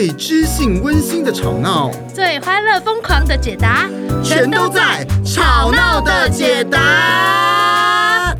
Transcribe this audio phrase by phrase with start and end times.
[0.00, 3.86] 最知性温馨的吵闹，最欢乐疯狂的解答，
[4.24, 8.34] 全都在《吵闹的解答》。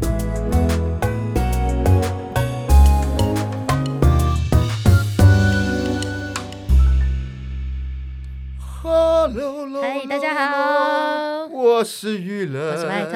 [8.82, 13.12] Hello，嗨，大家好，我是雨乐，我是艾特，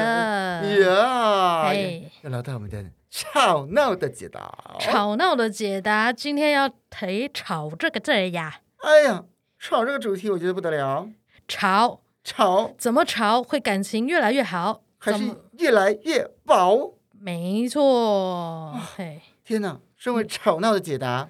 [0.83, 1.73] 呀，
[2.21, 2.77] 又来到我们的。
[3.17, 8.63] 吵闹的解答，吵闹的解答，今天要提“吵”这个字呀。
[8.79, 9.25] 哎呀，
[9.57, 11.09] 吵这个主题我觉得不得了。
[11.47, 16.99] 吵吵，怎么吵会感情越来越好，还是越来越薄？
[17.13, 18.77] 没错。
[18.97, 19.79] 嘿，天哪！
[19.97, 21.29] 身为吵闹的解答，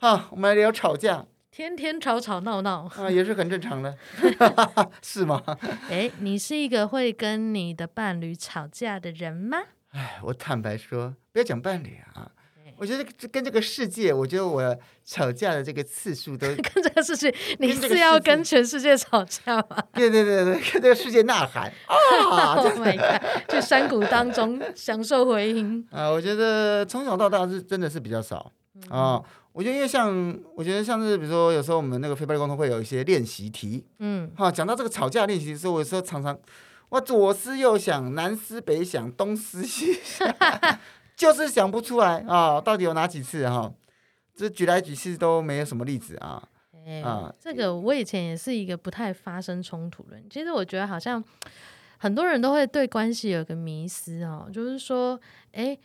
[0.00, 1.26] 啊，我们来聊吵架。
[1.52, 3.96] 天天吵吵闹闹啊，也是很正常的，
[5.00, 5.40] 是吗？
[5.88, 9.58] 哎，你是一个会跟你的伴侣吵架的人吗？
[9.90, 12.30] 哎，我坦白说，不要讲伴侣啊，
[12.76, 19.76] 我觉得跟这个世界，我觉得我吵架的这个次数都 跟这个世界，你是要跟全世界吵架吗？
[19.94, 22.54] 对对对对，跟这个世界呐喊啊！
[22.56, 26.08] Oh my god，去山谷当中享受回音啊！
[26.08, 28.52] 我觉得从小到大是真的是比较少
[28.88, 29.20] 啊。
[29.52, 36.38] 我觉得因为像，我觉得像是比如说，有时候我们那个非暴力沟通会有一些练习题，嗯，好，讲到这个吵架练习的时候，我有时候常常。
[36.90, 40.28] 我左思右想，南思北想，东思西想，
[41.16, 42.62] 就是想不出来啊、哦！
[42.64, 43.74] 到底有哪几次哈、哦？
[44.34, 46.48] 这举来举去都没有什么例子啊！
[46.86, 50.26] 欸、啊，这个我以前也是一个不太发生冲突的人。
[50.30, 51.22] 其实我觉得好像
[51.98, 55.20] 很多人都会对关系有个迷思哦，就是说，
[55.52, 55.78] 哎，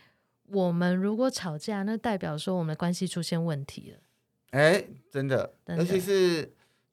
[0.46, 3.98] 我们如果吵架，那代表说我们的关系出现问题了。
[4.50, 4.82] 哎，
[5.12, 6.42] 真的，真的，尤其是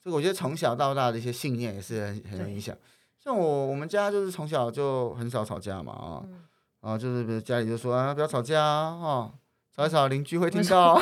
[0.03, 2.77] 这个，我觉得从小到大的一些信念也是很很有影响。
[3.23, 6.43] 像我，我们家就是从小就很少吵架嘛，啊，嗯、
[6.81, 9.31] 啊，就是比如家里就说啊，不要吵架啊，啊
[9.73, 11.01] 吵一吵邻居会听到，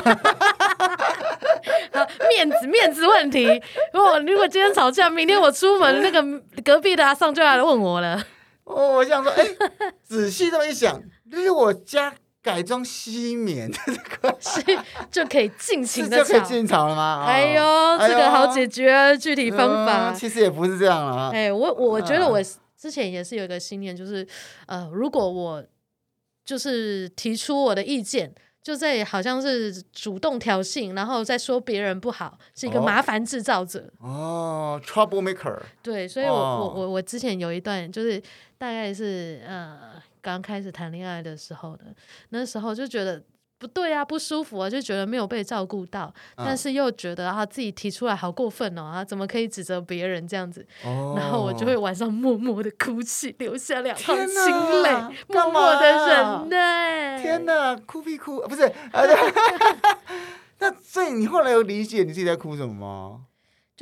[2.30, 3.60] 面子面子问题。
[3.92, 6.22] 如果如果今天吵架，明天我出门，那个
[6.62, 8.22] 隔壁的阿上就来问我了。
[8.64, 9.44] 哦，我想说，哎，
[10.04, 12.14] 仔细这么一想，就是我家。
[12.42, 14.60] 改装吸棉的这个是
[15.12, 17.24] 就可以尽情的吵，就可以进场了吗？
[17.24, 17.62] 哎呦，
[17.98, 21.30] 哎呦这个好解决，具体方法、嗯、其实也不是这样啊。
[21.32, 22.42] 哎，我我觉得我
[22.76, 24.26] 之前也是有一个信念，就是
[24.66, 25.64] 呃，如果我
[26.44, 35.60] 就是提出我的意见，就在好像是主动挑衅，然后再说别人不好，是一个麻烦制造者哦，哦，trouble maker。
[35.80, 38.20] 对，所以我、哦、我我我之前有一段就是
[38.58, 39.78] 大概是呃。
[40.22, 41.94] 刚开始谈恋爱的时候的
[42.30, 43.22] 那时候就觉得
[43.58, 50.66] 不对啊，不舒服啊，就觉得没有被照顾到，嗯、但是又觉得啊自己提出来好过分哦啊，怎么可以指责别人这样子？
[50.84, 54.90] 哦、然后我就会晚上默默的哭泣，流下两行清泪，
[55.28, 57.22] 默默的忍耐。
[57.22, 58.72] 天哪，哭屁哭不是？
[60.58, 63.26] 那所以你后来有理解你自己在哭什么吗？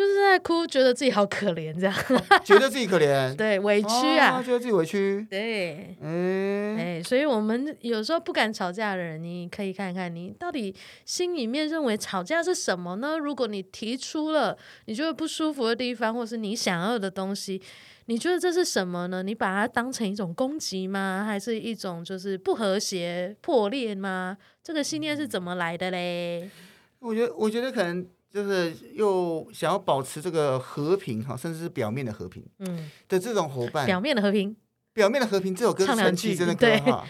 [0.00, 10.74] 就是在哭，觉得自己好可怜，这样、哦、 觉得自己可怜，对，委屈啊，哦、觉得自己委屈，对，嗯，哎，所以我们有时候不敢吵架的人，你可以看看你到底
[11.04, 13.18] 心里面认为吵架是什么呢？
[13.18, 14.56] 如果你提出了
[14.86, 17.60] 你觉得不舒服的地方，或是你想要的东西，
[18.06, 19.22] 你觉得这是什么呢？
[19.22, 21.24] 你把它当成一种攻击吗？
[21.26, 24.38] 还是一种就是不和谐、破裂吗？
[24.64, 26.48] 这个信念是怎么来的嘞？
[27.00, 28.06] 我觉得，我觉得可能。
[28.32, 34.54] 就是又想要保持这个和平哈，甚至是表面的和平，嗯，的这种伙伴，表面的和平，
[34.92, 37.04] 表面的和平，这首歌是陈绮贞的歌哈，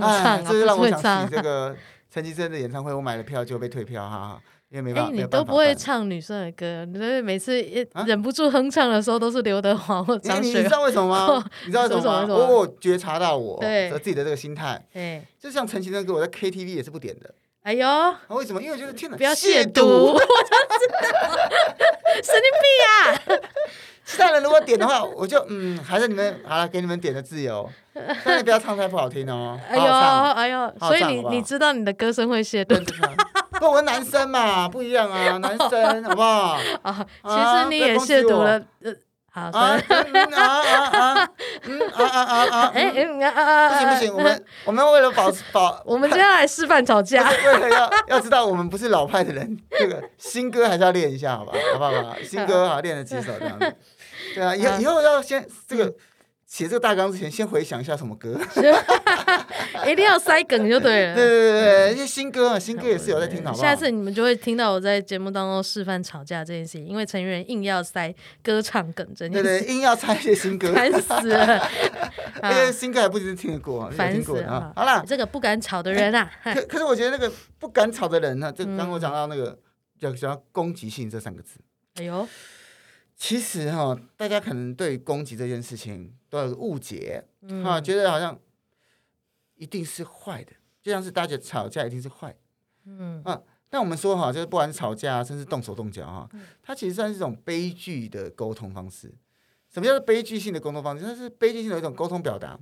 [0.00, 1.76] 哎，这就让我想起这个
[2.10, 4.40] 陈绮贞的演唱会，我买了票就被退票哈哈，
[4.70, 7.62] 因为没办法，你都不会唱女生的歌，你每次
[8.04, 11.44] 忍不住哼唱的时候都是刘德华或张学友，你知道为什么吗？
[11.64, 12.34] 你知道为什么吗？
[12.34, 13.90] 我觉察到我对。
[13.92, 17.32] 自己的这个心态，对，就像陈绮贞歌，我在 KTV 也是不点的。
[17.66, 18.62] 哎呦，为什么？
[18.62, 21.02] 因为我觉得天哪，不要亵渎， 我就知道，
[22.22, 23.42] 神经病啊！
[24.04, 27.68] 其他人如果点的话，我就嗯，还是你们好了，给你们点的自由，
[28.24, 29.58] 但是不要唱太不好听哦。
[29.68, 32.80] 哎呦，哎呦，所以你你知道你的歌声会亵渎？
[33.58, 36.56] 不，我是男生嘛，不一样啊，男生好不好？
[36.82, 38.62] 啊， 其实你也亵渎了。
[39.36, 39.60] 啊啊
[40.32, 40.48] 啊
[40.98, 41.28] 啊
[41.64, 43.94] 嗯啊啊啊啊哎哎啊啊！
[43.94, 47.28] 不行不行，我们我们为了保保，我们接下来示范吵架。
[47.30, 51.52] 为了要要知道我们不是老派的人，这个新歌还是要练一下，好吧？
[51.74, 52.16] 好不好？
[52.24, 53.76] 新歌好练了几首这样子。
[54.34, 55.92] 对啊，以以后要先这个。
[56.46, 58.38] 写这个大纲之前，先回想一下什么歌，
[59.86, 61.14] 一定要塞梗就对了。
[61.14, 63.62] 对对对对，一些新歌啊，新歌也是有在听，好不好？
[63.62, 69.42] 下次你们就会听到我在节目当中示范吵架这件事情，因为成员硬要塞歌唱梗，真的。
[69.42, 71.68] 对对，硬要塞一些新歌， 烦死了。
[72.44, 74.72] 因为新歌还不一定听得过，烦死了。
[74.76, 79.58] 好了，这个不敢吵的人啊，可可是我觉得那个不敢吵的人呢，就刚刚我讲到那个
[79.98, 81.58] 叫叫攻击性这三个字。
[81.96, 82.28] 哎呦，
[83.16, 87.24] 其实哈、哦，大家可能对攻击这件事情都有误解，
[87.64, 88.38] 哈、觉得好像
[89.54, 90.52] 一定是坏的，
[90.82, 92.36] 就像是大家觉得吵架一定是坏，
[92.84, 93.40] 嗯啊，
[93.70, 96.28] 但我们说哈，就是不管是吵架，甚至动手动脚哈，
[96.62, 99.14] 它其实算是一种悲剧的沟通方式。
[99.68, 101.04] 什么叫做悲剧性的沟通方式？
[101.04, 102.58] 它是悲剧性的一种沟通表达，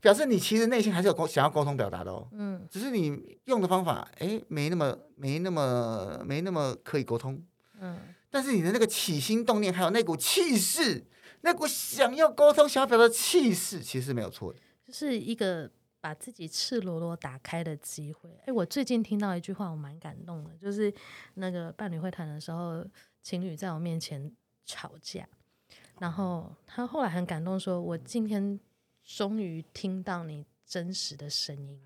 [0.00, 7.40] 表示你其实内心还是有沟想要沟通表达的哦，嗯，只是你用的方法，哎，没那么没那么没那么可以沟通，
[7.80, 7.98] 嗯，
[8.30, 11.04] 但是你的那个起心动念，还有那股气势，
[11.40, 15.70] 那股想要沟通、想表达的气势，其实没有错的，就是一个
[16.00, 18.30] 把自己赤裸裸打开的机会。
[18.44, 20.92] 哎，我最近听到一句话，我蛮感动的，就是
[21.34, 22.84] 那个伴侣会谈的时候，
[23.22, 24.30] 情侣在我面前
[24.64, 25.26] 吵架。
[25.98, 28.60] 然后他后来很感动，说：“我今天
[29.04, 31.80] 终于听到你真实的声音。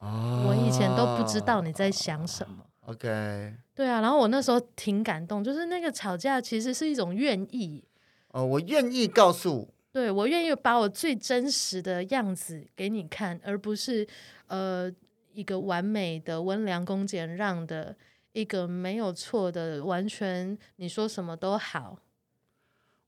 [0.00, 7.84] 哦，我以前都不知道你在想什么。” OK，对啊，然后我那时候挺感动，就是那个吵架其实是一种愿意。
[8.28, 14.06] 哦，我愿意告诉，对，我愿意把我最真实的样子给你看，而不是
[14.48, 14.90] 呃
[15.32, 17.94] 一个完美的温良恭俭让的
[18.32, 21.98] 一个没有错的，完全你说什么都好。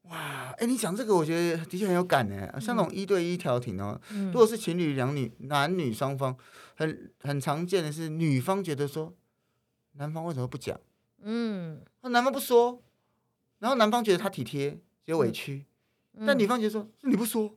[0.03, 2.61] 哇，哎，你讲这个，我觉得的确很有感呢。
[2.61, 6.37] 像那种一对一调停哦，嗯、如果是情侣两女男女双方，
[6.77, 9.13] 很很常见的是女方觉得说，
[9.95, 10.79] 男方为什么不讲？
[11.23, 12.83] 嗯，那男方不说，
[13.59, 14.71] 然后男方觉得他体贴，
[15.05, 15.65] 觉得委屈，
[16.15, 17.55] 嗯、但女方觉得说，你不说，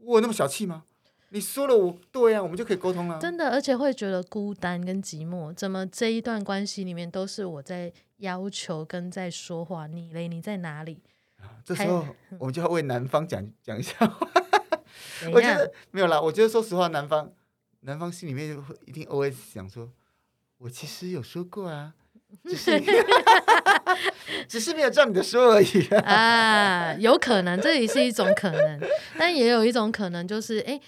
[0.00, 0.84] 我有那么小气吗？
[1.30, 3.18] 你说了我，我对呀、啊，我们就可以沟通了。
[3.18, 5.52] 真的，而且会觉得孤单跟寂寞。
[5.54, 9.86] 怎么这一段关系里面都是我在要求跟在说话？
[9.86, 10.28] 你嘞？
[10.28, 11.02] 你在哪里？
[11.64, 12.06] 这时候
[12.38, 13.96] 我们就要为男方讲讲一下
[15.32, 17.32] 我觉得没有啦，我觉得说实话，男方
[17.80, 19.90] 男方心里面会一定 always 想说，
[20.58, 21.92] 我其实有说过啊，
[22.48, 22.82] 只是
[24.48, 26.00] 只是没有照你的说而已啊。
[26.92, 28.80] 啊，有可能，这也是一种可能，
[29.18, 30.80] 但也有一种可能就是，哎，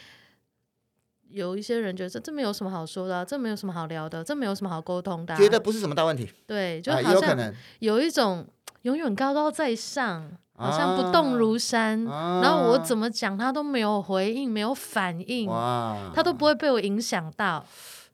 [1.28, 6.30] 有一些人觉得这这没有什么好说的啊，这没有什么好聊的，这没有什么好沟通的啊，觉得不是什么大问题。
[6.46, 8.46] 对，就啊，好像有一种
[8.82, 10.30] 永远高高在上。
[10.60, 17.64] 好像不动如山，啊、然后我怎么讲他都没有回应，没有反应，哇，他都不会被我影响到。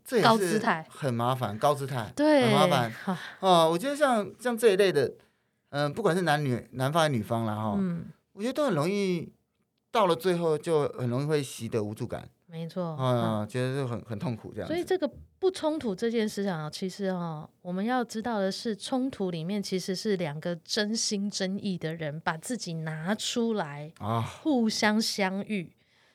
[0.05, 3.71] 这高姿态很麻烦，高姿态对，很麻烦哦。
[3.71, 5.07] 我觉得像像这一类的，
[5.71, 9.33] 嗯、呃，不管是男女男方还是女方啦，哈，嗯，我觉得都很容易
[9.91, 12.29] 到了最后就很容易会习得无助感。
[12.47, 14.69] 没错，啊、嗯，觉得就很很痛苦这样。
[14.69, 15.11] 所以这个
[15.41, 25.73] 不冲突这件事情啊，其实哈、哦，我们要知道的是，冲突里面其实是两个真心真意的人把自己拿出来啊，互相相遇。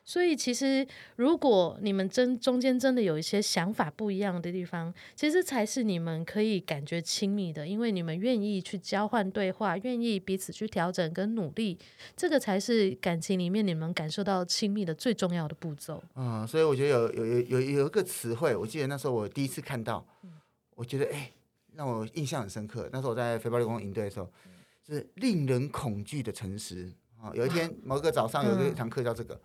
[0.09, 0.83] 所以，其实
[1.17, 11.77] 如果你们真中间真的有一些想法不一样的地方，其实才是你们可以感觉亲密的，因为你们愿意去交换对话，愿意彼此去调整跟努力，
[12.17, 15.97] 这个才是感情里面你们感受到亲密的最重要的步骤。
[16.15, 20.03] 啊、嗯，所以我觉得有有有有有一个词汇，我记得那时候我第一次看到，
[20.73, 21.31] 我觉得哎，
[21.75, 22.89] 让我印象很深刻。
[22.91, 24.27] 那时候我在非暴力沟通营队的时候，
[24.83, 26.91] 就是令人恐惧的诚实
[27.21, 27.31] 啊。
[27.35, 29.35] 有一天某个早上有一堂课叫这个。
[29.35, 29.41] 嗯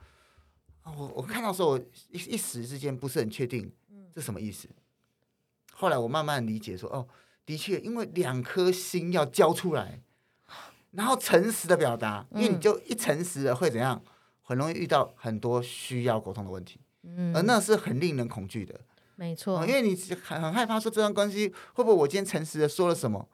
[0.85, 1.79] 我我看到时候，我
[2.11, 3.73] 一一时之间不是很确定，
[4.13, 4.69] 这什么意思？
[5.73, 7.07] 后来我慢慢理解说，哦，
[7.45, 10.01] 的确，因为两颗心要交出来，
[10.93, 14.03] 然后诚实的表达，因为你就一诚实了会怎样？
[14.43, 18.79] 很容易遇到很多需要沟通的问题，嗯而那是很令人恐惧的。
[19.17, 23.27] 没错，因为你很很害怕说这段关系会不会我今天诚实的说了什么，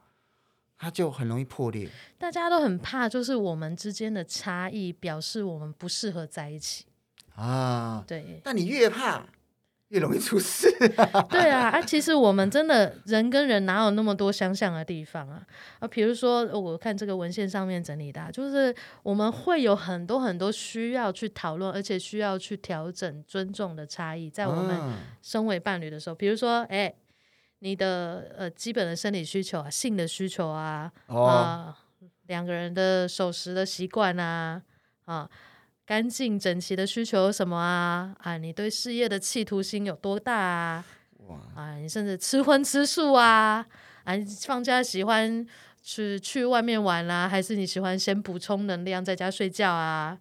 [0.77, 1.89] 它就很容易破裂。
[2.17, 6.85] 大家都很怕，就是我们之间的差异表示我们不适合在一起。
[7.35, 9.23] 啊，对，但你越怕，
[9.87, 10.69] 越容易出事。
[11.29, 15.41] 对啊，啊，其实我们真的人跟人哪有那么多相像的地方啊？
[15.79, 18.73] 啊，比如说我看这个文献上面整理的，就是
[19.03, 26.93] 我们会有很多很多需要去讨论，而且需要去调整、尊重的差异，在我们身为伴侣的时候，比如说，哎，
[27.59, 31.77] 你的呃基本的生理需求啊，性的需求啊，哦、啊，
[32.27, 34.61] 两个人的守时的习惯啊，
[35.05, 35.29] 啊。
[35.91, 38.15] 干净整齐的需求有什么啊？
[38.19, 40.85] 啊，你对事业的企图心有多大啊？
[41.27, 43.65] 哇啊，你甚至吃荤吃素啊？
[44.05, 44.13] 啊，
[44.45, 45.45] 放假喜欢
[45.83, 50.17] 去去外面玩啦、啊，还是你喜欢先补充能量在家睡觉啊？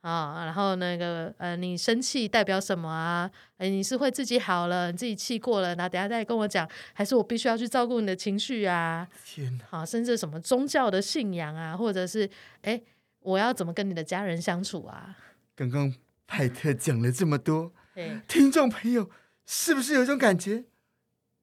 [0.00, 3.30] 啊，然后那个呃，你生气代表什么啊？
[3.58, 9.06] 哎，你是会自己好了，你自己气过了，然后等下再跟我讲，还是我必须要去照顾你的情绪啊？
[9.24, 9.64] 天哪！
[9.70, 12.28] 好，甚至什么宗教的信仰啊，或者是
[12.62, 12.82] 哎。
[13.24, 15.16] 我要怎么跟你的家人相处啊？
[15.56, 15.92] 刚刚
[16.26, 19.10] 派特讲了这么多，对，听众朋友
[19.46, 20.64] 是不是有一种感觉？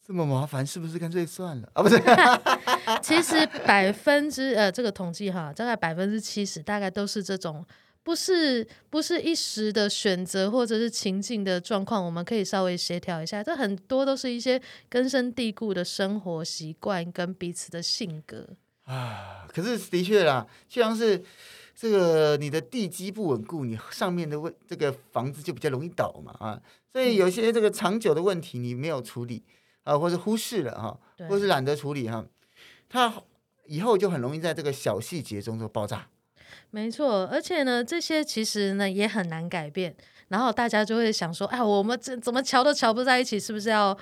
[0.06, 1.82] 这么麻烦，是不是干脆算了啊？
[1.82, 2.02] 不是，
[3.02, 7.66] 其实百分之呃，这个统计哈，大概百分之七十，大概都是这种，
[8.04, 13.44] 不是不是一时的选择或者是情境的状况，我们可以稍微协调一下。
[13.44, 18.50] 这很多都是一些根深蒂固的生活习惯跟彼此的性格
[18.84, 19.48] 啊。
[19.48, 21.24] 可是的确啦，就像是
[21.76, 26.62] 这个你的地基不稳固，你上面的问这个房子就比较容易倒嘛啊。
[26.92, 29.44] 所以有些这个长久的问题你没有处理。
[29.84, 30.96] 啊，或者忽视了哈，
[31.28, 32.24] 或是懒得处理哈，
[32.88, 33.12] 他
[33.66, 36.08] 以后就很容易在这个小细节中就爆炸。
[36.70, 39.96] 没错，而且呢，这些其实呢也很难改变。
[40.28, 43.98] 然后大家就会想说，哎，我们这怎么瞧都瞧不在一起，是不是要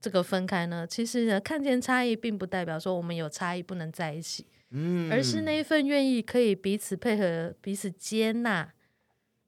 [0.00, 0.86] 这个分开呢？
[0.86, 8.72] 其实呢，看见差异，并不代表说我们有差异不能在一起，嗯，而是那一份愿意可以彼此配合、彼此接纳、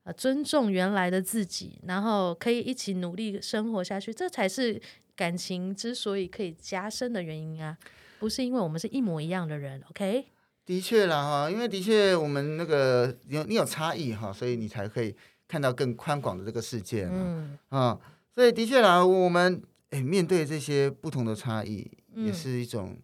[0.04, 4.80] 啊，尊重原来的自己，然后可以一起努力生活下去，这才是。
[5.14, 7.76] 感情之所以可以加深的原因啊，
[8.18, 10.24] 不是因为我们是一模一样的人，OK？
[10.64, 15.14] 的确啦哈，因为的确我们那个有你有差异哈，所以你才可以
[15.46, 18.00] 看到更宽广的这个世界嘛，嗯啊，
[18.34, 22.96] 所以的确啦，我们诶面对这些不同的差异，也是一种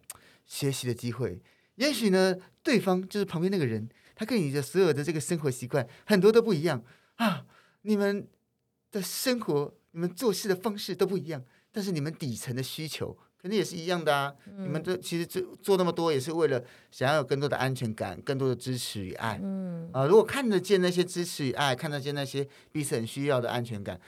[0.47, 1.33] 学习的机会。
[1.33, 1.41] 嗯、
[1.79, 6.83] 也许呢，对方就是旁边那个人，他跟你的所有的这个生活习惯很多都不一样
[7.15, 7.45] 啊，
[7.83, 8.27] 你们
[8.91, 11.43] 的生活、你们做事的方式都不一样。
[11.71, 14.33] 但是你们底层的需求肯定也是一样的啊！
[14.47, 19.39] 嗯、你们这其实做做那么多，也是为了想要有更多的安全感、更多的支持与爱。
[19.41, 24.01] 嗯啊，如果看得见那些支持与爱，看得见那些彼此很需要的安全感，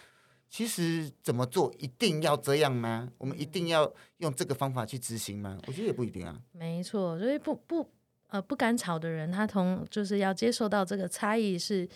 [0.52, 3.10] 其实怎么做一定要这样吗？
[3.18, 5.58] 我们一定要用这个方法去执行吗？
[5.66, 6.38] 我觉得也不一定啊。
[6.52, 7.90] 没错，所以不不
[8.28, 11.88] 呃不敢吵的人，他同就是要接受到这个差异是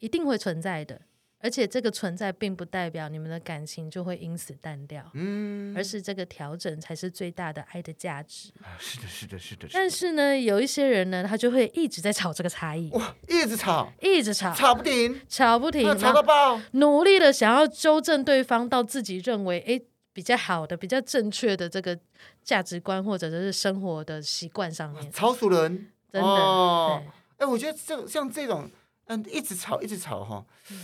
[0.00, 1.00] 一定会存在的。
[1.38, 8.50] 而且这个存在并不代表你们的感情就会因此淡掉，嗯，而是这个调整才是最大的爱的价值。
[8.62, 9.68] 啊，是的，是的，是的。
[9.70, 21.96] 但是呢，有一些人呢，他就会一直在吵这个差异，哇，一直吵，一直吵，吵不停，吵不停，吵到爆，努力的想要纠正对方到自己认为诶比较好的、比较正确的这个
[22.42, 26.26] 价值观或者是生活的习惯上面，吵死人，真的。
[26.26, 27.02] 哦，
[27.36, 28.68] 哎，我觉得这像这种，
[29.04, 30.44] 嗯，一直吵，一直吵，哈。
[30.70, 30.80] 嗯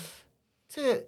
[0.74, 1.06] 这个，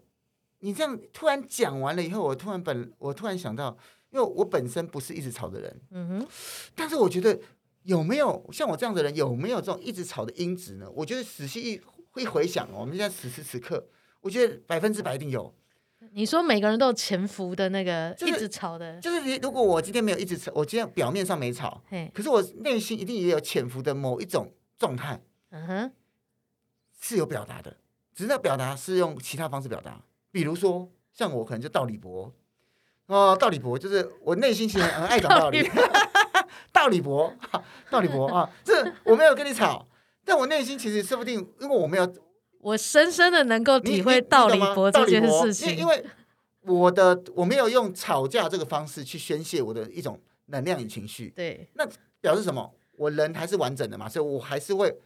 [0.58, 3.74] 你这样突然讲完了以后，我突然本我突然想到，
[4.10, 6.28] 因为我本身不是一直吵的人，嗯哼，
[6.74, 7.40] 但是我觉得
[7.84, 10.86] 有没有像我这样的人，有没有这种一直吵的因子呢？
[10.94, 11.80] 我觉得仔细一
[12.10, 13.88] 会回想，我们现在此时此刻，
[14.20, 15.54] 我觉得百分之百一定有。
[16.12, 25.92] 你说每个人都有潜伏的那个一直吵的，就是你如果我今天没有一直吵，我今天表面上没吵，嘿可是我内心一定也有潜伏的某一种状态，嗯哼，
[27.00, 27.78] 是有表达的。
[28.14, 32.32] 只是那表达是用其他方式表达，比如说像我可能就道理博，
[33.06, 35.68] 哦，道理博就是我内心其实很爱讲道理，
[36.72, 37.34] 道理博，
[37.90, 39.86] 道理博啊，这我没有跟你吵，
[40.24, 42.14] 但我内心其实说不定，因为我没有，
[42.60, 46.04] 我深深的能够体会道理博这件事情，因为
[46.62, 51.84] 我的我没有用吵架这个方式去宣泄我的一种能量与情绪，对，那
[52.20, 52.72] 表示什么？
[52.96, 54.96] 我人还是完整的嘛，所以我还是会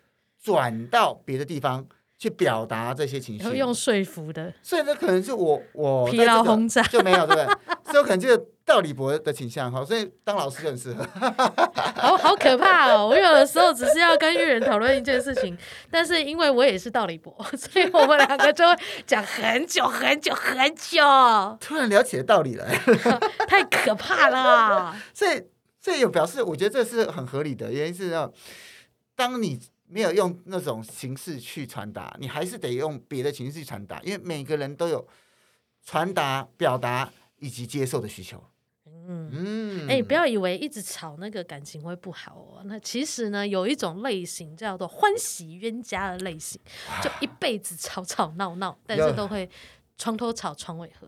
[0.43, 1.87] 转到别的地方。
[2.19, 7.45] 去表达这些情绪，用说服的，所以这可能是我我疲劳轰炸就没有对不对？
[7.85, 11.07] 所以我可能就是道理博的倾向哈，所以当老师就很适合。
[11.95, 13.07] 好好可怕哦！
[13.07, 15.57] 我有的时候只是要跟育人讨论一件事情，
[15.91, 20.99] 但是因为我也是道理博，所以我们两个就会讲很久很久很久。
[21.61, 22.67] 突然聊起了道理来，
[23.47, 24.97] 太可怕了。
[25.15, 25.41] 所以
[25.81, 28.33] 这有表示，我觉得这是很合理的，原因是要
[29.15, 29.61] 当你。
[29.89, 35.07] 没有用那种形式去传达，你还是得用别的形式去传达，因为每个人都有
[35.83, 38.45] 传达、表达以及接受的需求。
[39.11, 42.63] 嗯嗯，哎、不要以为一直吵那个感情会不好哦。
[42.67, 46.61] 那其实呢，有一种类型叫做欢喜冤家的类型，
[47.03, 49.49] 就一辈子吵吵闹闹， 但是都会
[49.97, 51.07] 床头吵床尾和。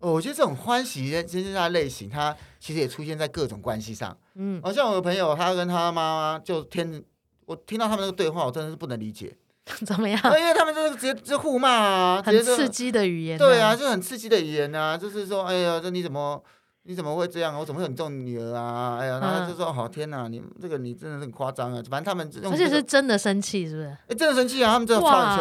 [0.00, 4.14] 哦，我觉得这种欢喜冤家的类型，它其实也出现在各种关系上。
[4.34, 7.02] 嗯，好像我的朋友，他跟他妈妈就天。
[7.48, 9.34] 我听到他们那个对话，我真的是不能理解，
[9.86, 10.20] 怎么样？
[10.38, 13.38] 因为他们就是直接就互骂啊，很刺激的语言、啊。
[13.38, 16.44] 对啊，就很刺激的语言啊，就是说，哎呀，这你怎么
[16.82, 17.58] 你怎么会这样？
[17.58, 18.98] 我怎么会很重女儿啊？
[19.00, 21.82] 哎呀，然后就说，好、嗯、天哪，你这个你真的是很夸张啊！
[21.88, 23.88] 反正他们用、这个，而且是真的生气，是不是？
[24.08, 24.72] 哎，真的生气啊！
[24.72, 25.36] 他们真的超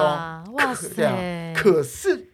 [0.46, 1.54] 凶，哇塞！
[1.54, 2.32] 可是，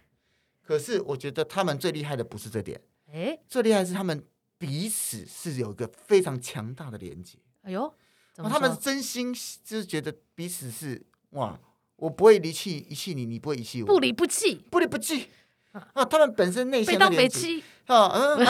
[0.61, 2.79] 可是，我觉得他们最厉害的不是这点，
[3.11, 4.23] 哎，最厉害的是他们
[4.59, 7.39] 彼此是有一个非常强大的连接。
[7.63, 7.91] 哎呦。
[8.37, 11.59] 哦、他们是真心就是觉得彼此是哇，
[11.97, 15.29] 我不会离弃遗弃你，你不会遗弃我，不离不弃，不离不弃。
[15.71, 18.37] 啊，他们本身内心被当北七啊，嗯，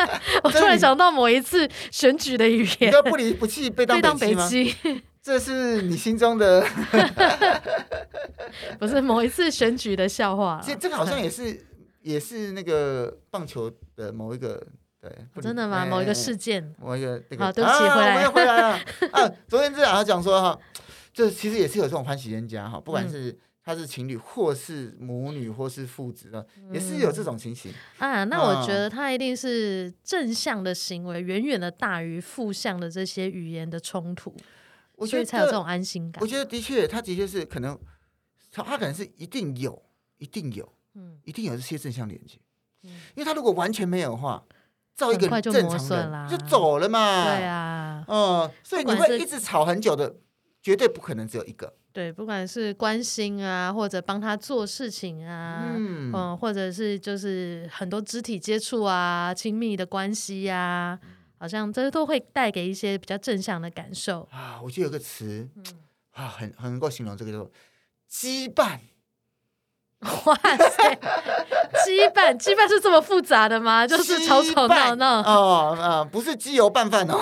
[0.42, 5.02] 我突然想到某一次选举的语言，你不离不弃被当北七吗？
[5.22, 6.66] 这是你心中的，
[8.78, 10.58] 不是某一次选举的笑话。
[10.62, 11.66] 其实这个好像也是，
[12.00, 14.66] 也是那个棒球的某一个。
[15.00, 15.86] 对，真的吗？
[15.86, 18.80] 某一个事件，某一个那个，好，对不起，回来，我又回来了。
[19.12, 20.58] 啊，昨天这两他讲说哈，
[21.12, 28.24] 这其实也是有这种欢喜冤家哈，不管是他是情侣，或是母女，或是父子的，也是有这种情形啊。
[28.24, 34.34] 那我觉得他一定是正向的行为远远的大于负向的这些语言的冲突，
[34.96, 36.20] 我所以才有这种安心感。
[36.20, 37.78] 我觉得的确，他的确是可能，
[38.50, 39.80] 他他可能是一定有，
[40.16, 42.38] 一定有，嗯，一定有这些正向连接，
[42.82, 44.42] 因为他如果完全没有的话。
[44.98, 50.16] 造一个正常人就走了嘛，对啊，嗯，所以你会一直吵很久的，
[50.60, 51.72] 绝对不可能只有一个。
[51.92, 61.00] 对，不管是关心啊，或者帮他做事情啊，嗯，嗯，或者是就是很多肢体接触啊，亲密的关系呀，啊，
[61.38, 64.60] 好像这都会带给一些比较正向的感受啊。
[64.60, 65.64] 我记得有个词，嗯，
[66.10, 67.48] 啊，很很能够形容这个叫做
[68.10, 68.80] 羁绊。
[70.26, 70.94] 哇塞，
[71.84, 73.84] 羁绊，羁绊是这么复杂的吗？
[73.84, 77.20] 就是吵吵闹闹哦，呃，不是鸡油拌饭哦，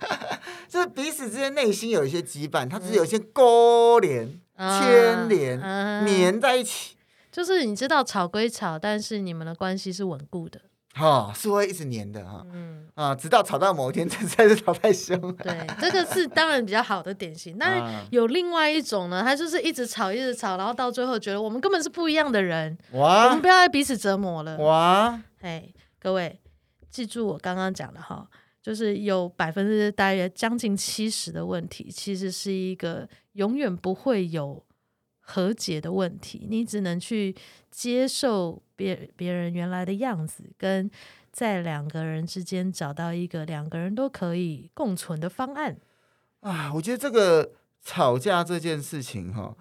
[0.66, 6.96] 就是彼此之间内心有一些羁绊，它只是有一些勾连、牵连、粘在一起。
[7.30, 10.60] 就是你知道吵归吵，但是你们的关系是稳固的。
[11.00, 15.16] 哦，是会一直黏的哈，嗯啊，直到吵到某一天， 实在是吵太凶。
[15.36, 17.56] 对，这个是当然比较好的典型。
[17.58, 22.76] 那有另外一种呢，他就是一直吵，一直吵，然后到最后觉得我们根本是不一样的人。
[22.92, 24.56] 哇，我们不要再彼此折磨了。
[24.58, 26.40] 哇，哎，各位
[26.90, 28.28] 记住我刚刚讲的哈，
[28.60, 34.64] 就是有百分之大约将近七十的问题，其实是一个永远不会有
[35.20, 37.36] 和解的问题，你只能去
[37.70, 38.62] 接受。
[38.78, 40.88] 别别人原来的样子，跟
[41.32, 45.76] 在两个人之间找到一个两个人都可以共存的方案
[46.40, 46.72] 啊！
[46.72, 49.56] 我觉得这个吵架这件事情哈，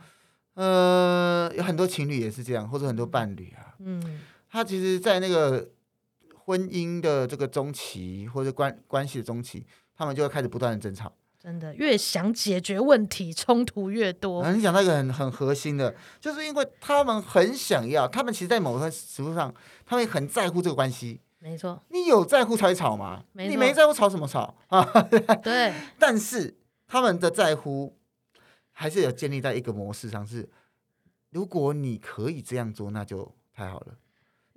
[0.53, 5.71] 呃，有很多情侣也是这样，或者很多伴侣啊，嗯，他其实，在那个
[6.35, 11.11] 婚姻的这个中期或者关关系的中期，他们就会开始不断的争吵。
[11.39, 14.49] 真的，越想解决问题，冲突越多。
[14.51, 19.53] 你讲那个很很核心的，就是因为他们很想要，他们其实，在某个程度上，
[19.85, 21.21] 他们很在乎这个关系。
[21.39, 24.83] 没错，你有在乎才吵嘛，没，你没在乎吵什么吵啊？
[25.43, 25.73] 对。
[25.99, 27.95] 但是他们的在乎，
[28.71, 30.49] 还是有建立在一个模式上，是
[31.29, 33.93] 如果你可以这样做，那就太好了。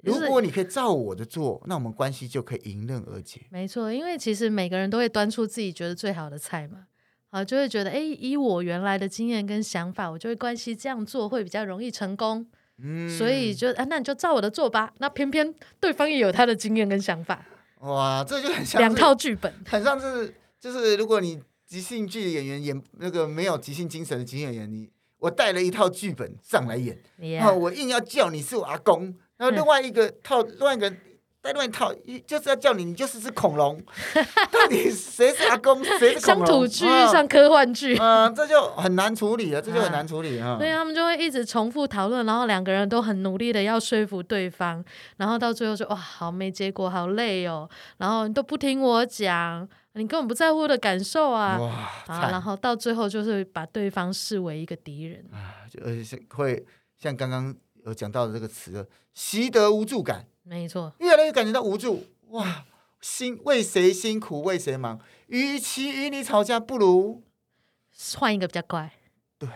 [0.02, 3.42] 如果你可以照我的做，那我们关系就可以迎刃而解。
[3.50, 6.86] 没错，因为其实每个人都会端出自己觉得最好的菜嘛，
[7.30, 12.46] 啊，就会觉得，哎，以我原来的经验跟想法，我就会关系这样做会比较容易成功。
[12.82, 14.90] 嗯，所以就啊，那你就照我的做吧。
[14.98, 17.44] 那偏偏对方也有他的经验跟想法。
[17.80, 26.98] 哇，这就很像两套剧本，很像是就是如果你即兴剧的演员演那个没有即兴精神的即兴演员，你我带了一套剧本上来演，
[27.38, 29.14] 然后.我硬要叫你是我阿公。
[29.40, 30.90] 然后另外一个套，另外一个
[31.42, 31.90] 再另外一套，
[32.26, 33.82] 就是要叫你，你就是只恐龙。
[34.52, 36.46] 到底谁是阿公，谁是恐龙？
[36.46, 40.58] 乡土剧遇上科幻剧，嗯，这就很难处理了，这就很难处理啊。
[40.58, 44.84] 所以他们就会一直重复讨论，然后两个人都很努力的要说服对方，
[45.16, 47.66] 然后到最后就哇，好没结果，好累哦。
[47.96, 51.56] 然后你都不听我讲，你根本不在乎我的感受啊。
[51.58, 56.62] 哇，啊，然后到最后就是把对方视为一个敌人啊，就而且是会
[56.98, 57.56] 像刚刚。
[57.84, 62.64] 有讲到的这个词，习得无助感，没错，越来越感觉到无助，哇，
[63.00, 67.22] 辛为谁辛苦为谁忙，与其与你吵架，不如
[68.16, 68.92] 换一个比较乖。
[69.38, 69.48] 对，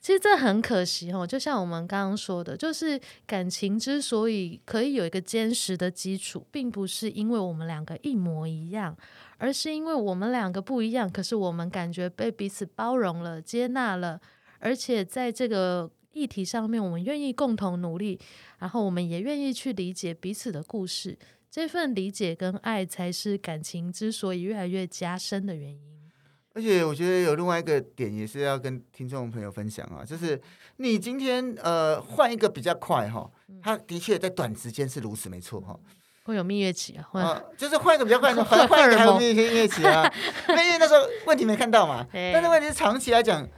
[0.00, 8.96] 其实这很可惜哦，就像我们刚刚说的，就是感情之所以可以有一个坚实的基础，并不是因为我们两个一模一样，
[9.38, 14.20] 而是因为我们两个不一样，可是我们感觉被彼此包容了、接纳了，
[14.58, 15.90] 而且在这个。
[16.12, 18.18] 议题上面，我们愿意共同努力，
[18.58, 21.18] 然后我们也愿意去理解彼此的故事。
[21.50, 26.10] 这份理解跟爱，才是感情之所以越来越加深的原因。
[26.54, 30.40] 而且，我觉得有另外一个点，也是要跟听众朋友分享啊，就是
[30.76, 33.30] 你今天呃换一个比较快哈，
[33.62, 35.78] 他的确在短时间是如此，没错哈，
[36.24, 40.12] 会有蜜月期啊，啊，就是换一个比较快， 换换一个还有蜜月期啊，
[40.50, 43.48] 因为那时候问题没看到嘛，但是问题是长期来讲，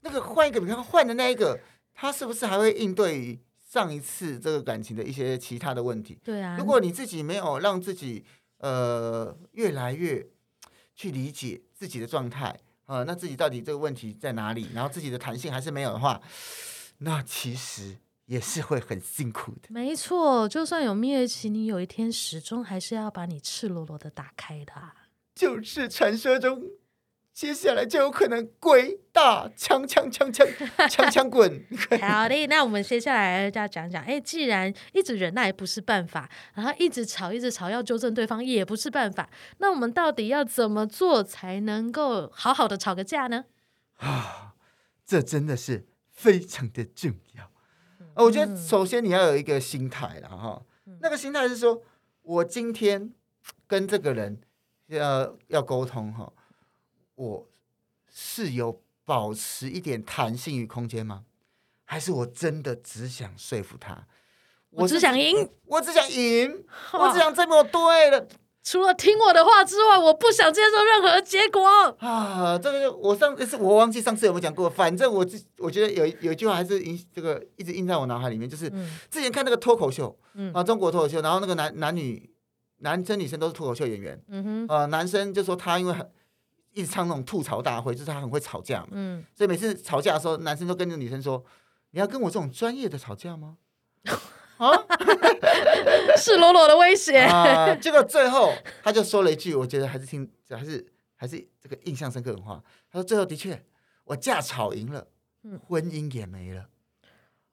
[0.00, 1.58] 那个换一个比较换的那一个。
[1.94, 6.18] 他是不是还会应对于上一次这个感情的一些其他的问题？
[6.24, 8.24] 对啊，如果你自己没有让自己
[8.58, 10.26] 呃越来越
[10.94, 12.48] 去理解自己的状态
[12.86, 14.68] 啊、呃，那自己到底这个问题在哪里？
[14.74, 16.20] 然后自己的弹性还是没有的话，
[16.98, 19.68] 那其实也是会很辛苦的。
[19.70, 24.72] 没错，就算有蜜月期，你有一天始终还是要把你赤裸裸的打开的。
[25.34, 26.62] 就是传说中。
[27.34, 30.46] 接下来就有可能鬼打枪，枪枪枪
[30.88, 31.50] 枪枪滚。
[32.00, 43.46] 好的，那我们接下来就要讲讲，哎，既然一直忍耐不是办法，然后一直吵一直吵要纠正对方也不是办法，那我们到底要怎么做才能够好好的吵个架呢？
[43.98, 44.54] 啊，
[45.04, 47.50] 这真的是非常的重要。
[47.98, 50.62] 嗯，我觉得首先你要有一个心态了哈，
[51.00, 51.82] 那个心态是说
[52.22, 53.12] 我今天
[53.66, 54.40] 跟这个人
[54.86, 56.32] 要要沟通哈。
[57.16, 57.48] 我
[58.12, 61.24] 是有保持一点弹性与空间吗？
[61.84, 64.06] 还是我真的只想说服他？
[64.70, 68.26] 我只想赢，我只想赢，我只想证明我对了。
[68.62, 72.58] 除了听我的话之外，我不想接受任何结果啊！
[72.58, 75.24] 这个我上次我忘记上次有没有讲过，反正我
[75.58, 82.30] 我觉得有有一句话还是印这个一直印在我脑海里面，就是、嗯、之前看那个脱口秀，嗯、啊，中国脱口秀，然后那个男男女
[82.78, 86.10] 男生女生都是脱口秀演员，嗯哼，啊，男生就说他因为很。
[86.74, 88.88] 一直唱那种吐槽大会，就是他很会吵架嘛。
[88.90, 91.42] 嗯，所以每次吵架的时候，男生都跟那个女生说
[91.92, 93.56] ：“你要跟我这种专业的吵架吗？”
[94.58, 94.70] 啊，
[96.16, 97.74] 赤裸裸的威胁啊！
[97.74, 102.62] 结果最后他就说了一句，我觉得还是听，还是还是这个印象深刻的话。
[102.90, 103.64] 他说：“最后的确，
[104.04, 105.08] 我架吵赢了，
[105.66, 106.66] 婚姻也没了。”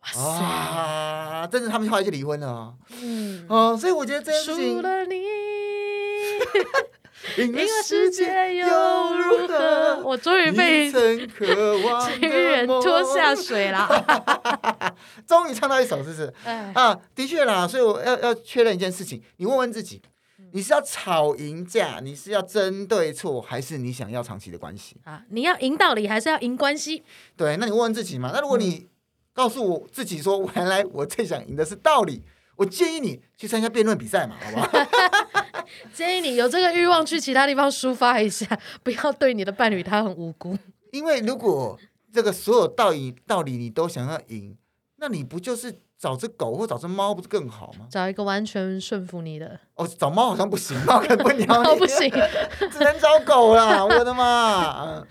[0.01, 0.19] 哇塞！
[0.21, 2.75] 啊，真的，他们后来就离婚了。
[3.01, 4.67] 嗯，哦，所以我觉得这件事情。
[4.69, 5.05] 赢 了
[7.85, 8.65] 世界又
[9.15, 10.01] 如何？
[10.03, 10.99] 我终于被情
[11.39, 13.87] 人拖下水了，
[15.27, 16.33] 终于唱到一首，是不是？
[16.43, 20.01] 哎、啊，的确啦，所以我要要确认一件事情，你问问自己，
[20.53, 24.97] 你是要吵赢架，你是要争对错，还是你想要长期的关系？
[25.03, 27.03] 啊，你要赢道理，还是要赢关系？
[27.37, 28.31] 对，那你问问自己嘛。
[28.33, 28.87] 那如果你
[29.33, 32.23] 告诉我自己说，原来我最想赢的是道理，
[32.55, 34.67] 我建议你去参加辩论比赛嘛，好不好？
[35.93, 38.45] 建议你有这个欲望去其他地方抒发一下，
[38.83, 40.57] 不要对你的伴侣他很无辜。
[40.91, 41.77] 因为如果
[42.13, 44.57] 这个所有道理道理你都想要赢，
[44.97, 47.87] 那你不就是找只狗或找只猫不是更好吗？
[47.89, 49.59] 找一个完全顺服你的。
[49.75, 52.11] 哦，找猫好像不行，猫可不鸟你，猫 不行，
[52.71, 53.83] 只能找狗啦。
[53.85, 55.01] 我的妈！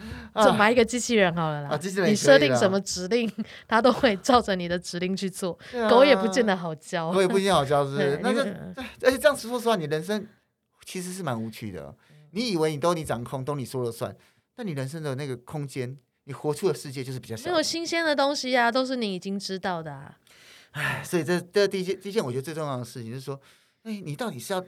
[0.44, 1.70] 就买一个机器人好了啦。
[1.70, 3.29] 啊，机器人，你设定什么指令，
[3.66, 5.59] 它都会照着你的指令去做。
[5.75, 8.20] 啊、狗也不见得好教，狗也不一定好教，是不是？
[8.23, 8.40] 那就
[9.03, 10.25] 而且这样子说实话，你人生。
[10.85, 11.95] 其实是蛮无趣的，
[12.33, 14.16] 你以为你都你掌控，都你说了算，
[14.55, 17.51] 但你人生的那个空间，你活出的世界就是比较小。
[17.51, 20.19] 没有新鲜的东西啊，都是你已经知道的啊。
[20.73, 23.40] 哎，所以这这第一件，第一件我觉得最重要的事情就是说，
[23.83, 24.64] 哎，你到底是要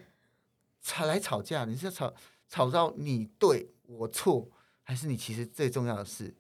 [0.80, 2.12] 吵来吵架，你是要吵
[2.48, 4.48] 吵到你对我错，
[4.82, 6.34] 还是你其实最重要的是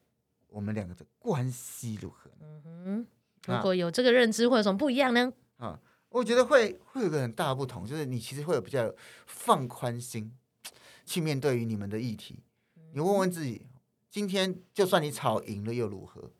[0.48, 2.30] 我们两个的关系如何？
[2.40, 3.06] 嗯哼，
[3.46, 5.32] 如果有这个认知，会有什么不一样呢？
[5.56, 5.80] 啊。
[6.12, 8.92] 我觉得会会有个很大的不同，就是你其实会有比较
[9.26, 10.32] 放宽心
[11.04, 12.38] 去面对于你们的议题。
[12.92, 13.66] 你问问自己，
[14.10, 16.30] 今天就算你吵赢了又如何？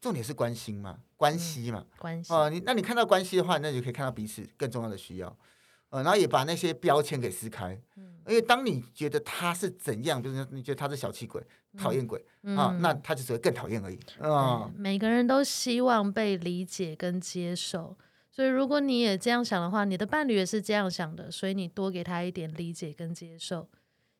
[0.00, 2.48] 重点是关心嘛，关系嘛，嗯、关系啊。
[2.48, 5.36] 你那你看到关系的话，那你就可以看到彼此更重要的需要。
[5.90, 7.80] 呃，然后也把那些标签给撕开。
[7.96, 11.40] 嗯，因为当你觉得他是怎样，比如说你觉得他是小气鬼、
[11.78, 13.98] 讨厌鬼、嗯、啊，那他就只会更讨厌而已。
[14.20, 17.96] 啊，每个人都希望被理解跟接受。
[18.36, 23.66] 所以，如果你也这样想的话，你的伴侣也是这样想的，所以你多给他一点理解跟接受，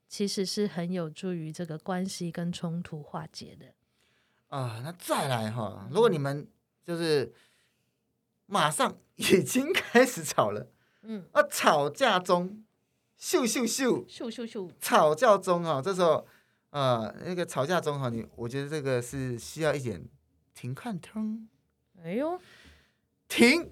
[0.09, 3.75] 其实是很有助于这个关系跟冲突化解的。
[4.49, 6.49] 啊，那再来哈，如果你们
[6.83, 7.31] 就是
[8.47, 10.67] 马上 已经开始吵了，
[11.03, 12.65] 嗯，啊，吵架中，
[13.21, 16.27] 咻咻咻，咻咻咻，吵架中啊，这时候，
[16.71, 20.03] 呃，那个吵架中哈，你我觉得这个是需要一点
[20.55, 21.51] 停看听，
[22.03, 22.41] 哎呦，
[23.29, 23.71] 停。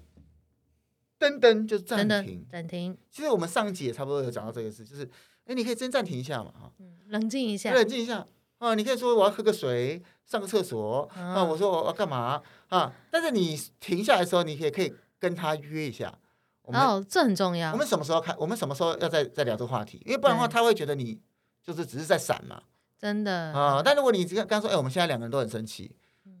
[1.25, 2.97] 噔噔就暂停，暂停。
[3.09, 5.03] 其实我们上一集也差不多有讲到这个事，就是，
[5.45, 6.71] 哎，你可以先暂停一下嘛，哈，
[7.07, 8.25] 冷静一下，冷静一下
[8.59, 8.75] 啊。
[8.75, 11.43] 你可以说我要喝个水，上个厕所啊。
[11.43, 12.93] 我说我要干嘛啊？
[13.09, 16.17] 但是你停下来的时候，你也可以跟他约一下。
[16.63, 17.71] 哦，这很重要。
[17.71, 18.35] 我们什么时候开？
[18.39, 20.01] 我们什么时候要再再聊这个话题？
[20.05, 21.19] 因为不然的话，他会觉得你
[21.63, 22.61] 就是只是在闪嘛。
[22.97, 23.81] 真的啊。
[23.85, 25.95] 但如果你刚刚说，哎，我们现在两个人都很生气，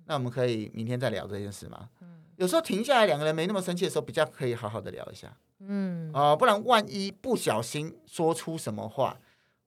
[0.05, 1.89] 那我们可以明天再聊这件事吗？
[2.37, 5.35] 有时候停下来，两个人没那么生气的时候，比较可以好好的聊一下。
[5.59, 9.17] 嗯，啊、呃，不然万一不小心说出什么话，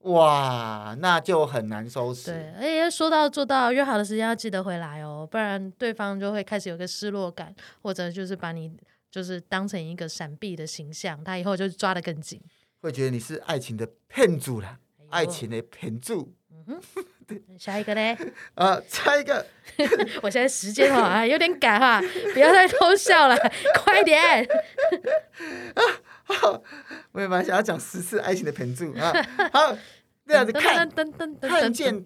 [0.00, 2.30] 哇，那就很难收拾。
[2.30, 8.70] 对，而且说到做到，约好的时间要记得回来哦，不然对方就会开始有个失落感，或者就是把你
[9.10, 12.40] 就是当成一个闪避的形象，他以后就抓得更紧，
[12.82, 16.14] 会觉得你是爱情的骗子啦，哎、爱情的骗子。
[16.50, 18.16] 嗯哼，对，下一个呢？
[18.56, 19.44] 啊，下一个。
[20.22, 22.00] 我现在时间哈有点赶哈，
[22.32, 23.36] 不要再偷笑了，
[23.84, 24.42] 快点。
[25.74, 25.82] 啊，
[26.24, 26.62] 好，
[27.12, 29.12] 我也蛮想要讲十次爱情的凭据啊。
[29.52, 29.76] 好，
[30.26, 30.88] 这样子看，
[31.40, 32.02] 看见，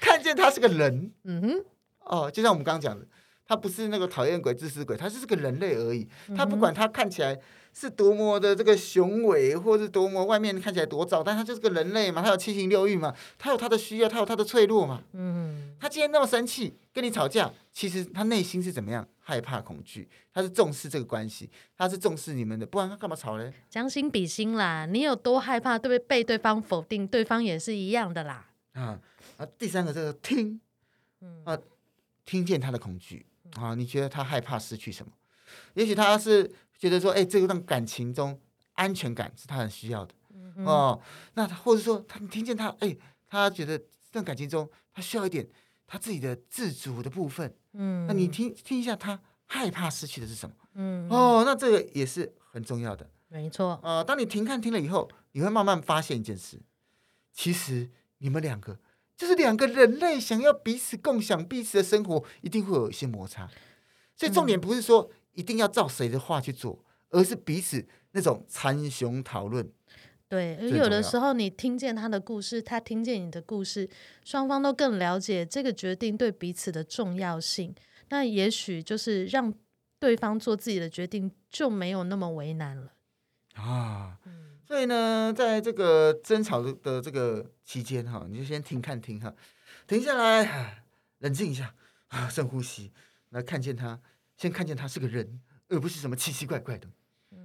[0.00, 1.12] 看见他是个人。
[1.22, 1.64] 嗯哼。
[2.00, 3.06] 哦，就像我们刚刚讲的。
[3.44, 6.08] 他不是那个讨厌鬼、自私鬼，他就是个人类而已。
[6.34, 7.38] 他不管他看起来
[7.72, 15.02] 是多么的这个雄伟，或是多么外面看起来多糟，但他就是个人类嘛，他有七情六欲嘛，他有他的需要，他有他的脆弱嘛。
[15.12, 19.06] 嗯，他今天那么生气跟你吵架，其实他内心是怎么样？
[19.24, 23.52] 害怕、恐惧，他是重视这个关系，他是重视你们的，不然他干嘛吵嘞？
[23.70, 25.98] 将心比心啦，你有多害怕，对不对？
[26.06, 28.48] 被对方否定，对方也是一样的啦。
[28.72, 28.98] 啊
[29.36, 30.60] 啊，第三个这个听，
[31.44, 31.56] 啊，
[32.24, 33.24] 听见他的恐惧。
[33.54, 35.12] 啊，你觉得他害怕失去什么？
[35.74, 36.50] 也许他是
[36.82, 38.36] 觉得说，哎、欸，这段感情中
[38.72, 40.12] 安全感是他很需要的。
[40.34, 41.00] 嗯、哦，
[41.34, 45.48] 那他或者说他听见他，哎、欸，他觉得这段感情中他需要一点
[45.86, 47.54] 他自己的自主的部分。
[47.74, 50.56] 嗯，那你听听一下，他害怕失去的是什么？
[50.74, 53.08] 嗯，哦，那这个也是很重要的。
[53.28, 53.74] 没错。
[53.74, 56.60] 啊、呃，当你停看听了以后，你会慢慢发现一件事，
[57.32, 58.76] 其实你们两个。
[59.16, 63.48] 就是两个人类想要彼此共享彼此的生活，一定会有一些摩擦。
[64.16, 69.70] 所以重点不是说一定要照谁的话去做，而是彼此那种参雄讨论。
[70.28, 73.88] 对，而有的时候你听见他的故事，他听见你的故事，
[74.24, 77.74] 双方都更了解这个决定对彼此的重要性。
[78.08, 79.52] 那也许就是让
[79.98, 82.92] 对方做自己的决定，就没有那么为难了
[83.54, 84.18] 啊。
[84.66, 89.34] 所以呢，在这个争吵的这个期间哈，你就先停看听哈，
[89.86, 90.82] 停下来，
[91.18, 91.74] 冷静一下
[92.08, 92.90] 啊，深呼吸，
[93.30, 94.00] 来看见他，
[94.42, 96.88] 先看见他是个人，而不是什么奇奇怪怪的，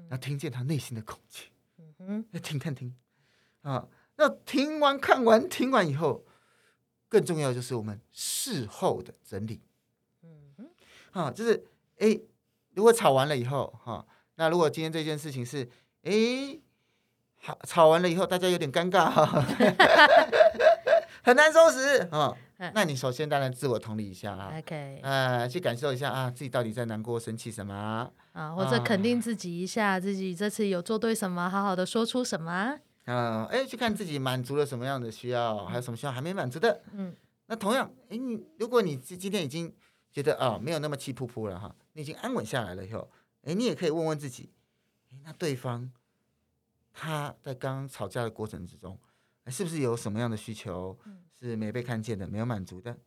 [0.09, 1.51] 那听见他内心的恐惧，
[1.99, 2.95] 嗯哼，停看听
[3.61, 6.25] 啊，那听完看完听完以后，
[7.07, 9.61] 更重要就是我们事后的整理，
[10.23, 10.69] 嗯哼，
[11.11, 11.63] 啊，就是
[11.99, 12.19] 哎，
[12.73, 15.69] 如果吵完了以后哈，那如果今天这件事情是
[16.01, 16.59] 哎。
[17.39, 19.07] 好，吵完了以后，大家有点尴尬，
[21.21, 22.35] 很难收拾啊。
[22.73, 27.73] 那你首先当然自我同理一下啊，OK，呃，去感受一下啊，自己到底在难过、生气什么
[28.33, 36.81] 啊，或者肯定自己一下，自己这次有做对什么，好好的说出什么啊，哎，去看自己满足了什么样的需要，还有什么需要还没满足的。
[36.93, 37.15] 嗯，
[37.45, 39.71] 那同样，哎，你如果你今今天已经
[40.11, 43.09] 觉得啊，没有那么气扑扑了哈，你已经安稳下来了以后，
[43.43, 44.51] 哎，你也可以问问自己，
[45.11, 45.91] 哎，那对方。
[46.99, 48.99] 他在刚刚吵架的过程之中，
[49.45, 50.97] 是不是有什么样的需求
[51.39, 52.97] 是没被看见的，没有满足的？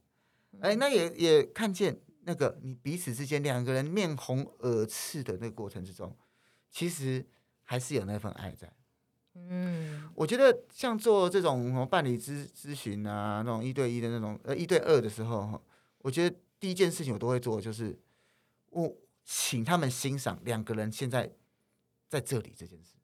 [0.60, 6.16] 哎，那也也看见那个你彼此之间两个人面红耳赤的那个过程之中，
[6.70, 7.24] 其实
[7.62, 8.72] 还是有那份爱在。
[9.34, 15.62] 嗯，我觉得像做这种什么伴侣咨咨询啊，那种一对一的那种呃一对二的时候，
[15.98, 17.96] 我觉得第一件事情我都会做，就是
[18.70, 21.30] 我请他们欣赏两个人现在
[22.08, 22.96] 在这里这件事。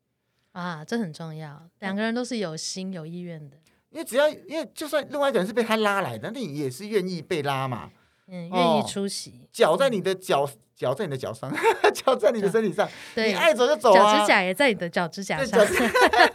[0.51, 3.57] 啊，这很重要，两个人都是有心有意愿的。
[3.97, 7.89] 因为只要，因为就算另外一个人是被他拉来的，那你也是愿意被拉嘛。
[8.29, 9.49] 嗯，愿意出席。
[9.51, 11.51] 脚在你的脚，脚在你的脚上，
[11.95, 12.87] 脚在你的身体上。
[13.15, 14.19] 对，你爱走就走啊。
[14.19, 15.67] 脚趾甲也在你的脚指甲上。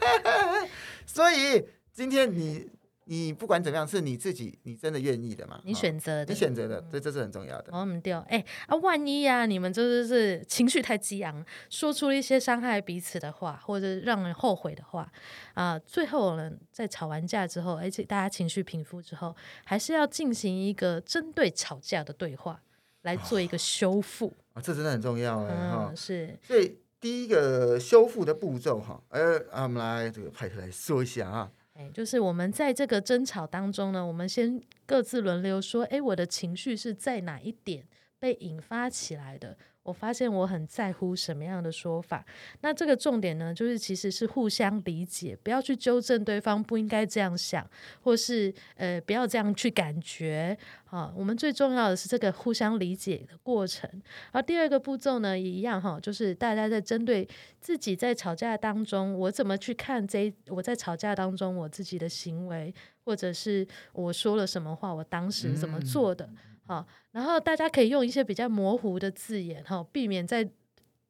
[1.05, 2.67] 所以今天你。
[3.11, 5.59] 你不管怎么样，是你自己，你真的愿意的嘛？
[5.65, 7.77] 你选择的，你选择的，这这是很重要的。
[7.77, 15.11] 我们丢哎啊，万一呀、啊，你们就是是情绪太激昂，说出了一些伤害彼此的话，或者让人后悔的话
[15.55, 22.61] 啊，最后呢，在吵完架之后，而且大家情绪平复之后，还是要进行一个针对吵架的对话，
[23.01, 25.97] 来做一个修复啊、哦，这真的很重要哎哈、嗯。
[25.97, 31.51] 是，所以第一个修复的步骤哈，呃，我们来这个派特来说一下啊。
[31.89, 37.87] 就是我们在这个争吵当中呢，我们先各自轮流说，哎，我的情绪是在哪一点
[38.19, 39.57] 被引发起来的？
[39.83, 42.23] 我发现我很在乎什么样的说法。
[42.61, 47.67] 那这个重点呢，就是其实是互相理解，不要去纠正对方不应该这样想，
[48.01, 50.57] 或是呃不要这样去感觉。
[50.91, 53.89] 啊，我们最重要的是这个互相理解的过程。
[54.33, 57.27] 而第二个步骤呢，也一样哈，就是大家在针对
[57.61, 62.73] 自己在吵架当中，我怎么去看这我在吵架当中我自己的行为，
[63.05, 66.25] 或者是我说了什么话，我当时怎么做的。
[66.25, 66.37] 嗯
[66.71, 70.49] 好，然后大家可以用一些比较模糊的字眼，哈，避免在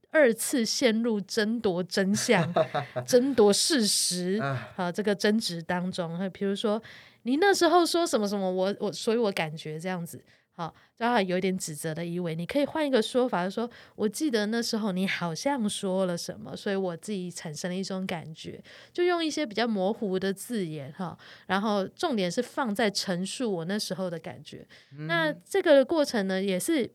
[0.10, 2.52] 二次陷入争夺真相、
[3.06, 4.42] 争夺事实
[4.76, 6.18] 啊这个争执当中。
[6.18, 6.82] 哈，比如说
[7.22, 10.20] 你那时候说什么什么，我我所以我感觉这样子，
[10.54, 12.36] 好，让他有一点指责的意味。
[12.36, 18.62] 你可以换一个说法，说我记得那时候你好像说了什么，所以我自己产生了一种感觉，
[18.92, 24.68] 就用一些比较模糊的字眼哈，然后重点是放在陈述我那时候的感觉。
[24.92, 26.86] 嗯、那这个过程呢，也是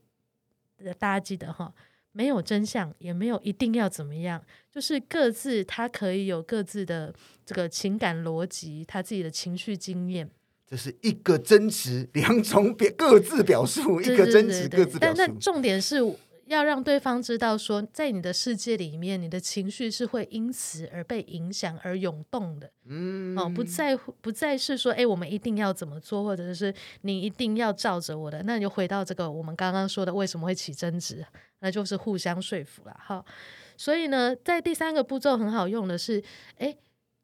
[0.98, 1.74] 大家记得哈，
[2.12, 7.12] 没有真相，也没有一定要怎么样，就是各自他可以有各自的
[7.46, 10.30] 这个情感逻辑，他自己的情绪经验。
[10.68, 15.16] 这是一个真实，两种表各自表述，一个真实，各自表述。
[15.16, 15.98] 但重点是
[16.46, 22.68] 要让对方知道说，说在你的世界里面，你的情绪是会因此而被影响而涌动的。
[22.84, 28.42] 嗯，哦，不在乎，不再是说，哎，我们一定要怎么做，或者是你一定要照着我的。
[28.42, 31.24] 那你就回到这个我们刚刚说的，为什么会起争执？
[31.60, 32.96] 那就是互相说服了。
[32.98, 33.24] 哈，
[33.76, 36.20] 所以呢，在第三个步骤很好用的是，
[36.58, 36.76] 哎。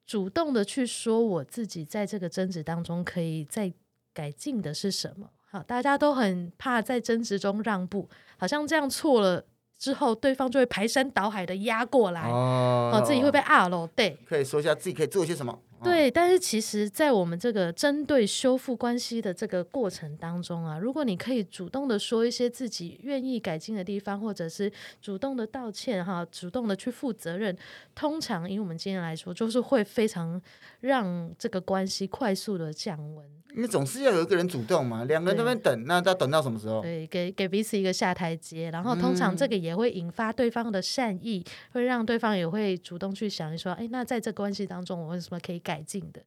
[0.06, 3.72] 主动的去说我自己在这个争执当中可以再
[4.12, 5.30] 改进的是什么？
[5.50, 9.44] 好，大家都很怕在争执中让步，好像这样错了
[9.78, 13.86] 之后，对方就会排山倒海的压过来，哦，哦，自己会被压了。
[13.94, 15.58] 对，可以说一下自己可以做些什么。
[15.82, 27.56] 对，但是其实，在我们这个针对修复关系的这个过程当中啊，如果你可以主动的说一些自己愿意改进的地方，或者是主动的道歉哈，主动的去负责任，
[27.94, 30.40] 通常以我们今天来说，就是会非常
[30.80, 33.41] 让这个关系快速的降温。
[33.54, 36.80] 你总是要有一个人主动嘛，两个人在那边等，那要等到什么时候？
[36.82, 46.22] 对，给给彼此一个下台阶，然后通常这个也会引发对方的善意，嗯、会让对方也会主动去想一说，哎，那在这关系当中，我有什么可以改进的？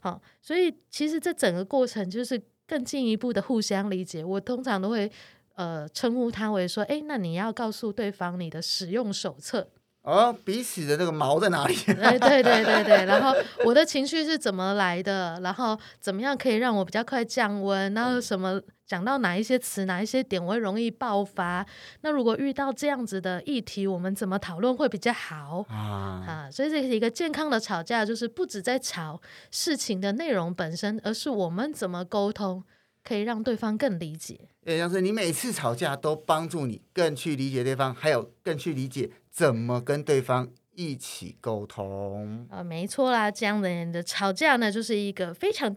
[0.00, 4.24] 好，所以其实这整个过程就是更进一步的互相理解。
[4.24, 5.10] 我通常都会
[5.54, 9.68] 呃称呼他为说，哎，那你要告诉对方你的使用手册。
[10.06, 11.74] 哦，彼此的那个毛在哪里？
[12.00, 15.36] 哎 对对对对，然后我的情绪是怎么来的？
[15.42, 17.92] 然后怎么样可以让我比较快降温？
[17.92, 21.66] 然后什么讲到哪一些词、哪一些点我会容易爆发？
[22.02, 25.66] 那如果遇到这样子的议题，我们怎么讨论会比较好？
[25.68, 32.62] 啊，啊，所以这是一个健康的吵架，就是不止在吵事情的内容本身，而是我们怎么沟通
[33.02, 34.38] 可以让对方更理解。
[34.64, 39.10] 对，像是你每次吵架都帮助你更去理解对方，还有更去理解。
[39.36, 42.48] 怎么跟对方一起沟通？
[42.50, 45.76] 啊，没错啦，这样的人的吵架呢，就是一个非常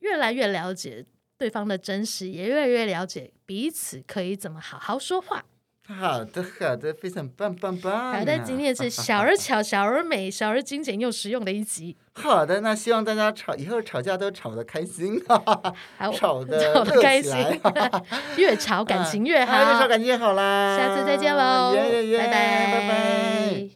[0.00, 1.04] 越来越了解
[1.36, 5.44] 对方的真实，也越来越了解彼此可以怎么好好说话。
[5.88, 8.18] 好的，好的，非常棒棒棒，啊！
[8.18, 11.96] 好的，今天是小而巧、小而美、小而精简又实用的一集。
[12.14, 17.32] 好的，那希望大家吵以后吵架都吵得开心，哈 哈好 吵得吵得开心，
[18.36, 20.76] 越吵感情越好，啊，越吵感情越好啦。
[20.76, 23.75] 下次再见喽，啊，yeah, yeah, yeah, 拜拜拜拜。